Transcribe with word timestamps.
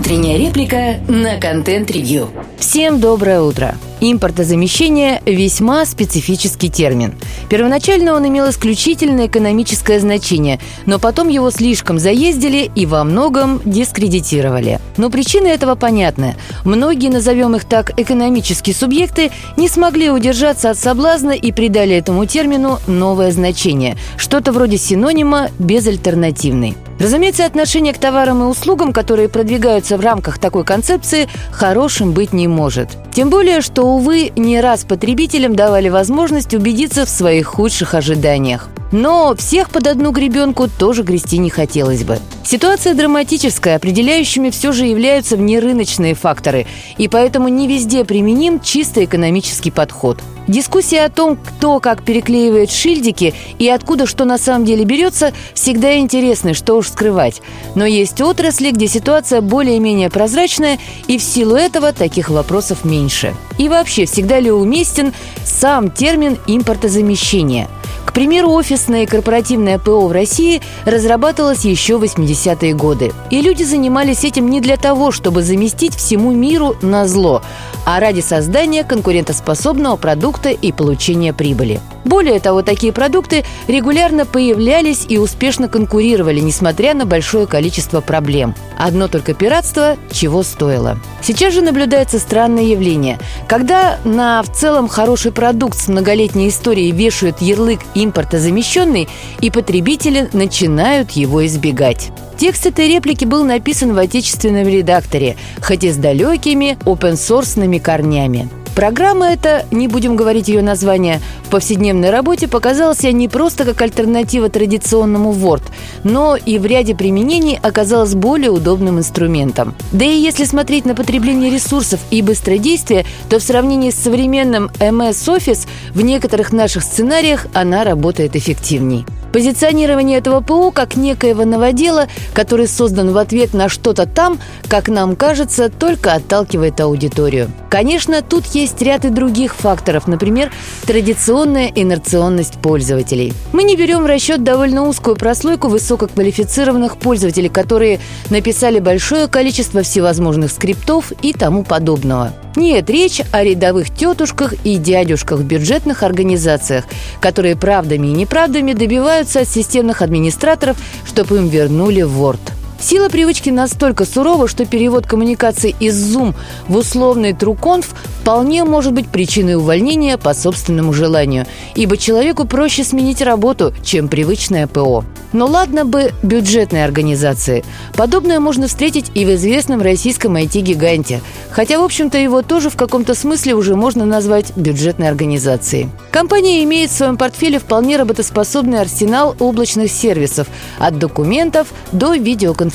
Утренняя 0.00 0.38
реплика 0.38 0.98
на 1.08 1.38
контент-ревью. 1.38 2.30
Всем 2.58 3.00
доброе 3.00 3.42
утро. 3.42 3.74
Импортозамещение– 4.00 5.20
весьма 5.26 5.84
специфический 5.84 6.70
термин. 6.70 7.12
Первоначально 7.50 8.14
он 8.14 8.26
имел 8.26 8.48
исключительно 8.48 9.26
экономическое 9.26 10.00
значение, 10.00 10.58
но 10.86 10.98
потом 10.98 11.28
его 11.28 11.50
слишком 11.50 11.98
заездили 11.98 12.70
и 12.74 12.86
во 12.86 13.04
многом 13.04 13.60
дискредитировали. 13.66 14.80
Но 14.96 15.10
причина 15.10 15.48
этого 15.48 15.74
понятна. 15.74 16.34
Многие, 16.64 17.10
назовем 17.10 17.54
их 17.54 17.66
так, 17.66 17.92
экономические 18.00 18.74
субъекты 18.74 19.30
не 19.58 19.68
смогли 19.68 20.08
удержаться 20.08 20.70
от 20.70 20.78
соблазна 20.78 21.32
и 21.32 21.52
придали 21.52 21.94
этому 21.94 22.24
термину 22.24 22.78
новое 22.86 23.32
значение– 23.32 23.98
что-то 24.16 24.52
вроде 24.52 24.78
синонима 24.78 25.50
«безальтернативный». 25.58 26.74
Разумеется, 27.00 27.46
отношение 27.46 27.94
к 27.94 27.98
товарам 27.98 28.42
и 28.42 28.46
услугам, 28.46 28.92
которые 28.92 29.30
продвигаются 29.30 29.96
в 29.96 30.02
рамках 30.02 30.38
такой 30.38 30.64
концепции, 30.64 31.28
хорошим 31.50 32.12
быть 32.12 32.34
не 32.34 32.46
может. 32.46 32.90
Тем 33.14 33.30
более, 33.30 33.62
что, 33.62 33.84
увы, 33.84 34.32
не 34.36 34.60
раз 34.60 34.84
потребителям 34.84 35.56
давали 35.56 35.88
возможность 35.88 36.52
убедиться 36.52 37.06
в 37.06 37.08
своих 37.08 37.46
худших 37.46 37.94
ожиданиях. 37.94 38.68
Но 38.92 39.34
всех 39.36 39.70
под 39.70 39.86
одну 39.86 40.10
гребенку 40.10 40.68
тоже 40.68 41.02
грести 41.02 41.38
не 41.38 41.50
хотелось 41.50 42.04
бы. 42.04 42.18
Ситуация 42.44 42.94
драматическая, 42.94 43.76
определяющими 43.76 44.50
все 44.50 44.72
же 44.72 44.86
являются 44.86 45.36
внерыночные 45.36 46.14
факторы, 46.14 46.66
и 46.98 47.06
поэтому 47.06 47.48
не 47.48 47.68
везде 47.68 48.04
применим 48.04 48.60
чисто 48.60 49.04
экономический 49.04 49.70
подход. 49.70 50.18
Дискуссия 50.48 51.02
о 51.02 51.10
том, 51.10 51.36
кто 51.36 51.78
как 51.78 52.02
переклеивает 52.02 52.72
шильдики 52.72 53.34
и 53.60 53.68
откуда 53.68 54.06
что 54.06 54.24
на 54.24 54.36
самом 54.36 54.64
деле 54.64 54.84
берется, 54.84 55.32
всегда 55.54 55.96
интересны, 55.98 56.54
что 56.54 56.74
уж 56.74 56.88
скрывать. 56.88 57.40
Но 57.76 57.86
есть 57.86 58.20
отрасли, 58.20 58.72
где 58.72 58.88
ситуация 58.88 59.42
более-менее 59.42 60.10
прозрачная, 60.10 60.78
и 61.06 61.18
в 61.18 61.22
силу 61.22 61.54
этого 61.54 61.92
таких 61.92 62.30
вопросов 62.30 62.84
меньше. 62.84 63.34
И 63.58 63.68
вообще, 63.68 64.06
всегда 64.06 64.40
ли 64.40 64.50
уместен 64.50 65.12
сам 65.44 65.90
термин 65.90 66.36
импортозамещения– 66.48 67.68
к 68.10 68.12
примеру, 68.12 68.50
офисное 68.50 69.04
и 69.04 69.06
корпоративное 69.06 69.78
ПО 69.78 70.08
в 70.08 70.10
России 70.10 70.60
разрабатывалось 70.84 71.64
еще 71.64 71.96
в 71.96 72.02
80-е 72.02 72.74
годы. 72.74 73.12
И 73.30 73.40
люди 73.40 73.62
занимались 73.62 74.24
этим 74.24 74.50
не 74.50 74.60
для 74.60 74.76
того, 74.76 75.12
чтобы 75.12 75.44
заместить 75.44 75.94
всему 75.94 76.32
миру 76.32 76.74
на 76.82 77.06
зло, 77.06 77.40
а 77.86 78.00
ради 78.00 78.18
создания 78.20 78.82
конкурентоспособного 78.82 79.94
продукта 79.94 80.48
и 80.48 80.72
получения 80.72 81.32
прибыли. 81.32 81.80
Более 82.10 82.40
того, 82.40 82.62
такие 82.62 82.92
продукты 82.92 83.44
регулярно 83.68 84.26
появлялись 84.26 85.06
и 85.08 85.16
успешно 85.16 85.68
конкурировали, 85.68 86.40
несмотря 86.40 86.92
на 86.92 87.06
большое 87.06 87.46
количество 87.46 88.00
проблем. 88.00 88.56
Одно 88.76 89.06
только 89.06 89.32
пиратство 89.32 89.96
чего 90.10 90.42
стоило. 90.42 90.98
Сейчас 91.22 91.54
же 91.54 91.62
наблюдается 91.62 92.18
странное 92.18 92.64
явление. 92.64 93.20
Когда 93.46 94.00
на 94.02 94.42
в 94.42 94.52
целом 94.52 94.88
хороший 94.88 95.30
продукт 95.30 95.78
с 95.78 95.86
многолетней 95.86 96.48
историей 96.48 96.90
вешают 96.90 97.40
ярлык 97.40 97.78
импортозамещенный, 97.94 99.08
и 99.40 99.50
потребители 99.52 100.28
начинают 100.32 101.12
его 101.12 101.46
избегать. 101.46 102.10
Текст 102.36 102.66
этой 102.66 102.88
реплики 102.88 103.24
был 103.24 103.44
написан 103.44 103.94
в 103.94 103.98
отечественном 103.98 104.66
редакторе, 104.66 105.36
хоть 105.62 105.84
и 105.84 105.92
с 105.92 105.96
далекими 105.96 106.76
open-source 106.86 107.78
корнями. 107.78 108.48
Программа 108.74 109.32
эта, 109.32 109.66
не 109.70 109.88
будем 109.88 110.16
говорить 110.16 110.48
ее 110.48 110.62
название, 110.62 111.20
в 111.44 111.50
повседневной 111.50 112.10
работе 112.10 112.48
показалась 112.48 113.02
не 113.02 113.28
просто 113.28 113.64
как 113.64 113.80
альтернатива 113.82 114.48
традиционному 114.48 115.32
Word, 115.32 115.62
но 116.04 116.36
и 116.36 116.58
в 116.58 116.66
ряде 116.66 116.94
применений 116.94 117.58
оказалась 117.60 118.14
более 118.14 118.50
удобным 118.50 118.98
инструментом. 118.98 119.74
Да 119.92 120.04
и 120.04 120.16
если 120.16 120.44
смотреть 120.44 120.86
на 120.86 120.94
потребление 120.94 121.50
ресурсов 121.50 122.00
и 122.10 122.22
быстродействие, 122.22 123.04
то 123.28 123.38
в 123.38 123.42
сравнении 123.42 123.90
с 123.90 123.96
современным 123.96 124.70
MS 124.78 125.36
Office 125.36 125.66
в 125.92 126.00
некоторых 126.02 126.52
наших 126.52 126.82
сценариях 126.84 127.46
она 127.52 127.84
работает 127.84 128.36
эффективней. 128.36 129.04
Позиционирование 129.32 130.18
этого 130.18 130.40
ПО 130.40 130.70
как 130.70 130.96
некоего 130.96 131.44
новодела, 131.44 132.08
который 132.34 132.66
создан 132.66 133.12
в 133.12 133.18
ответ 133.18 133.54
на 133.54 133.68
что-то 133.68 134.06
там, 134.06 134.38
как 134.68 134.88
нам 134.88 135.14
кажется, 135.14 135.68
только 135.68 136.14
отталкивает 136.14 136.80
аудиторию. 136.80 137.50
Конечно, 137.68 138.22
тут 138.22 138.46
есть 138.46 138.82
ряд 138.82 139.04
и 139.04 139.10
других 139.10 139.54
факторов, 139.54 140.08
например, 140.08 140.50
традиционная 140.84 141.70
инерционность 141.72 142.54
пользователей. 142.54 143.32
Мы 143.52 143.62
не 143.62 143.76
берем 143.76 144.02
в 144.02 144.06
расчет 144.06 144.42
довольно 144.42 144.88
узкую 144.88 145.14
прослойку 145.14 145.68
высококвалифицированных 145.68 146.96
пользователей, 146.96 147.48
которые 147.48 148.00
написали 148.30 148.80
большое 148.80 149.28
количество 149.28 149.82
всевозможных 149.82 150.50
скриптов 150.50 151.12
и 151.22 151.32
тому 151.32 151.62
подобного. 151.62 152.32
Нет, 152.56 152.90
речь 152.90 153.22
о 153.30 153.44
рядовых 153.44 153.94
тетушках 153.94 154.54
и 154.64 154.76
дядюшках 154.76 155.38
в 155.38 155.44
бюджетных 155.44 156.02
организациях, 156.02 156.84
которые 157.20 157.54
правдами 157.54 158.08
и 158.08 158.12
неправдами 158.12 158.72
добиваются 158.72 159.19
от 159.20 159.48
системных 159.48 160.02
администраторов, 160.02 160.76
чтобы 161.04 161.36
им 161.36 161.48
вернули 161.48 162.02
Word. 162.02 162.59
Сила 162.80 163.10
привычки 163.10 163.50
настолько 163.50 164.06
сурова, 164.06 164.48
что 164.48 164.64
перевод 164.64 165.06
коммуникации 165.06 165.76
из 165.80 166.16
Zoom 166.16 166.34
в 166.66 166.76
условный 166.76 167.32
TrueConf 167.32 167.84
вполне 168.22 168.64
может 168.64 168.94
быть 168.94 169.08
причиной 169.08 169.56
увольнения 169.56 170.16
по 170.16 170.32
собственному 170.32 170.94
желанию, 170.94 171.46
ибо 171.74 171.98
человеку 171.98 172.46
проще 172.46 172.82
сменить 172.82 173.20
работу, 173.20 173.74
чем 173.82 174.08
привычное 174.08 174.66
ПО. 174.66 175.04
Но 175.32 175.46
ладно 175.46 175.84
бы 175.84 176.12
бюджетной 176.22 176.84
организации. 176.84 177.64
Подобное 177.94 178.40
можно 178.40 178.66
встретить 178.66 179.12
и 179.14 179.24
в 179.24 179.34
известном 179.34 179.80
российском 179.80 180.36
IT-гиганте. 180.36 181.20
Хотя, 181.50 181.78
в 181.78 181.84
общем-то, 181.84 182.18
его 182.18 182.42
тоже 182.42 182.68
в 182.68 182.76
каком-то 182.76 183.14
смысле 183.14 183.54
уже 183.54 183.76
можно 183.76 184.04
назвать 184.04 184.56
бюджетной 184.56 185.08
организацией. 185.08 185.88
Компания 186.10 186.64
имеет 186.64 186.90
в 186.90 186.96
своем 186.96 187.16
портфеле 187.16 187.60
вполне 187.60 187.96
работоспособный 187.96 188.80
арсенал 188.80 189.36
облачных 189.38 189.90
сервисов 189.92 190.48
от 190.78 190.98
документов 190.98 191.68
до 191.92 192.14
видеоконференций. 192.14 192.69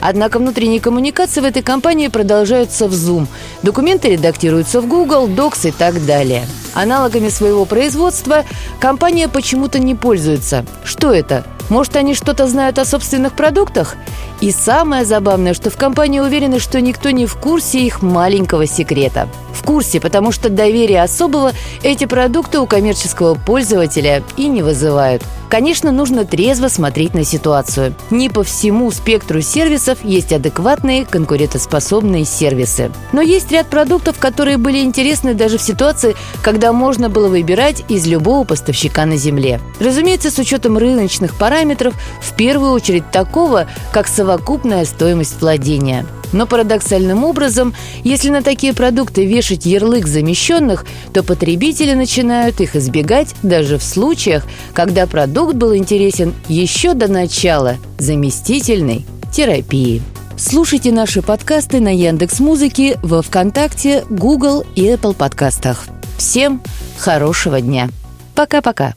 Однако 0.00 0.38
внутренние 0.38 0.80
коммуникации 0.80 1.40
в 1.40 1.44
этой 1.44 1.62
компании 1.62 2.08
продолжаются 2.08 2.88
в 2.88 2.92
Zoom. 2.92 3.26
Документы 3.62 4.10
редактируются 4.10 4.80
в 4.80 4.86
Google, 4.86 5.28
Docs 5.28 5.68
и 5.68 5.72
так 5.72 6.04
далее. 6.04 6.44
Аналогами 6.74 7.28
своего 7.28 7.64
производства 7.64 8.44
компания 8.80 9.28
почему-то 9.28 9.78
не 9.78 9.94
пользуется. 9.94 10.66
Что 10.84 11.12
это? 11.12 11.44
Может, 11.70 11.96
они 11.96 12.14
что-то 12.14 12.46
знают 12.46 12.78
о 12.78 12.84
собственных 12.84 13.34
продуктах? 13.34 13.96
И 14.40 14.50
самое 14.50 15.04
забавное, 15.04 15.54
что 15.54 15.70
в 15.70 15.76
компании 15.76 16.20
уверены, 16.20 16.58
что 16.58 16.80
никто 16.80 17.10
не 17.10 17.24
в 17.24 17.36
курсе 17.36 17.80
их 17.80 18.02
маленького 18.02 18.66
секрета. 18.66 19.28
В 19.54 19.62
курсе, 19.64 20.00
потому 20.00 20.32
что 20.32 20.50
доверия 20.50 21.02
особого 21.02 21.52
эти 21.82 22.04
продукты 22.04 22.58
у 22.58 22.66
коммерческого 22.66 23.34
пользователя 23.34 24.22
и 24.36 24.48
не 24.48 24.62
вызывают. 24.62 25.22
Конечно, 25.54 25.92
нужно 25.92 26.24
трезво 26.24 26.66
смотреть 26.66 27.14
на 27.14 27.22
ситуацию. 27.22 27.94
Не 28.10 28.28
по 28.28 28.42
всему 28.42 28.90
спектру 28.90 29.40
сервисов 29.40 29.98
есть 30.02 30.32
адекватные 30.32 31.04
конкурентоспособные 31.04 32.24
сервисы. 32.24 32.90
Но 33.12 33.20
есть 33.20 33.52
ряд 33.52 33.68
продуктов, 33.68 34.18
которые 34.18 34.56
были 34.56 34.80
интересны 34.80 35.32
даже 35.32 35.58
в 35.58 35.62
ситуации, 35.62 36.16
когда 36.42 36.72
можно 36.72 37.08
было 37.08 37.28
выбирать 37.28 37.84
из 37.88 38.04
любого 38.04 38.42
поставщика 38.42 39.06
на 39.06 39.16
Земле. 39.16 39.60
Разумеется, 39.78 40.32
с 40.32 40.38
учетом 40.38 40.76
рыночных 40.76 41.36
параметров, 41.36 41.94
в 42.20 42.34
первую 42.34 42.72
очередь 42.72 43.08
такого, 43.12 43.68
как 43.92 44.08
совокупная 44.08 44.84
стоимость 44.84 45.40
владения. 45.40 46.04
Но 46.34 46.48
парадоксальным 46.48 47.22
образом, 47.22 47.74
если 48.02 48.28
на 48.28 48.42
такие 48.42 48.74
продукты 48.74 49.24
вешать 49.24 49.66
ярлык 49.66 50.08
замещенных, 50.08 50.84
то 51.12 51.22
потребители 51.22 51.94
начинают 51.94 52.60
их 52.60 52.74
избегать 52.74 53.36
даже 53.44 53.78
в 53.78 53.84
случаях, 53.84 54.44
когда 54.74 55.06
продукт 55.06 55.54
был 55.54 55.76
интересен 55.76 56.34
еще 56.48 56.94
до 56.94 57.06
начала 57.06 57.76
заместительной 57.98 59.06
терапии. 59.32 60.02
Слушайте 60.36 60.90
наши 60.90 61.22
подкасты 61.22 61.78
на 61.78 61.94
Яндекс 61.94 62.40
Музыке, 62.40 62.98
во 63.04 63.22
ВКонтакте, 63.22 64.04
Google 64.10 64.66
и 64.74 64.86
Apple 64.86 65.14
подкастах. 65.14 65.84
Всем 66.18 66.60
хорошего 66.98 67.60
дня. 67.60 67.88
Пока-пока. 68.34 68.92